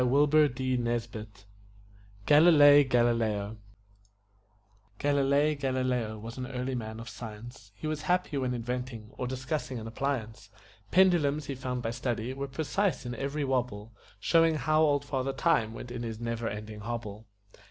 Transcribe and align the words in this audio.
GALILEI 0.01 0.47
GALILEO 2.89 3.57
Galilei 4.97 5.53
Galileo 5.59 6.17
was 6.17 6.39
an 6.39 6.47
early 6.47 6.73
man 6.73 6.99
of 6.99 7.07
science; 7.07 7.71
He 7.75 7.85
was 7.85 8.01
happy 8.01 8.35
when 8.39 8.55
inventing, 8.55 9.11
or 9.19 9.27
discussing 9.27 9.77
an 9.77 9.85
appliance; 9.85 10.49
Pendulums, 10.89 11.45
he 11.45 11.53
found 11.53 11.83
by 11.83 11.91
study, 11.91 12.33
were 12.33 12.47
precise 12.47 13.05
in 13.05 13.13
every 13.13 13.43
wobble 13.43 13.93
Showing 14.19 14.55
how 14.55 14.81
old 14.81 15.05
Father 15.05 15.33
Time 15.33 15.71
went 15.75 15.91
in 15.91 16.01
his 16.01 16.19
never 16.19 16.47
ending 16.49 16.79
hobble. 16.79 17.27